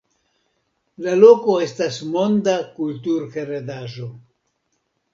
La 1.07 1.13
loko 1.25 1.59
estas 1.67 2.01
monda 2.15 2.57
kulturheredaĵo. 2.81 4.13